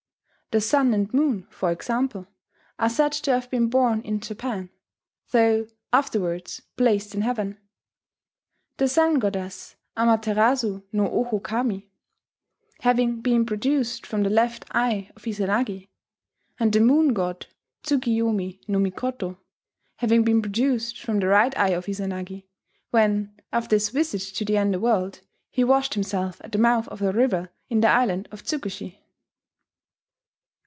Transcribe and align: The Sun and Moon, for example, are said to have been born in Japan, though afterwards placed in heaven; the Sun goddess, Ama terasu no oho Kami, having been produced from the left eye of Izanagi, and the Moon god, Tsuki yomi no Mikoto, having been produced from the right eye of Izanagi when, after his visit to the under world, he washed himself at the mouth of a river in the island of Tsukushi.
The 0.53 0.59
Sun 0.59 0.93
and 0.93 1.13
Moon, 1.13 1.47
for 1.49 1.71
example, 1.71 2.27
are 2.77 2.89
said 2.89 3.13
to 3.13 3.31
have 3.31 3.49
been 3.49 3.69
born 3.69 4.01
in 4.01 4.19
Japan, 4.19 4.69
though 5.31 5.65
afterwards 5.93 6.61
placed 6.75 7.15
in 7.15 7.21
heaven; 7.21 7.57
the 8.75 8.89
Sun 8.89 9.19
goddess, 9.19 9.77
Ama 9.95 10.17
terasu 10.17 10.83
no 10.91 11.07
oho 11.09 11.39
Kami, 11.39 11.89
having 12.81 13.21
been 13.21 13.45
produced 13.45 14.05
from 14.05 14.23
the 14.23 14.29
left 14.29 14.65
eye 14.71 15.09
of 15.15 15.23
Izanagi, 15.25 15.87
and 16.59 16.73
the 16.73 16.81
Moon 16.81 17.13
god, 17.13 17.45
Tsuki 17.83 18.13
yomi 18.17 18.59
no 18.67 18.77
Mikoto, 18.77 19.37
having 19.99 20.25
been 20.25 20.41
produced 20.41 20.99
from 20.99 21.21
the 21.21 21.27
right 21.27 21.57
eye 21.57 21.69
of 21.69 21.85
Izanagi 21.85 22.43
when, 22.89 23.39
after 23.53 23.77
his 23.77 23.87
visit 23.87 24.19
to 24.35 24.43
the 24.43 24.57
under 24.57 24.79
world, 24.79 25.21
he 25.49 25.63
washed 25.63 25.93
himself 25.93 26.41
at 26.43 26.51
the 26.51 26.57
mouth 26.57 26.89
of 26.89 27.01
a 27.01 27.13
river 27.13 27.51
in 27.69 27.79
the 27.79 27.87
island 27.87 28.27
of 28.33 28.43
Tsukushi. 28.43 28.97